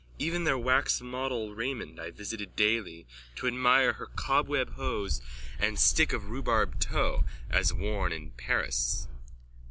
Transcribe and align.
Even 0.17 0.45
their 0.45 0.57
wax 0.57 0.99
model 0.99 1.53
Raymonde 1.55 1.99
I 1.99 2.09
visited 2.09 2.55
daily 2.55 3.05
to 3.35 3.45
admire 3.45 3.93
her 3.93 4.07
cobweb 4.07 4.73
hose 4.73 5.21
and 5.59 5.79
stick 5.79 6.11
of 6.11 6.27
rhubarb 6.31 6.79
toe, 6.79 7.23
as 7.51 7.71
worn 7.71 8.11
in 8.11 8.31
Paris. 8.31 9.07